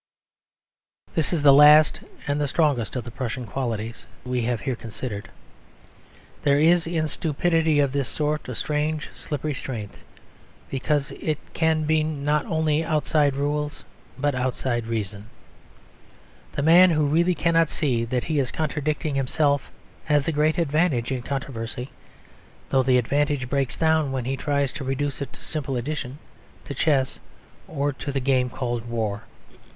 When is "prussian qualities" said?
3.11-4.07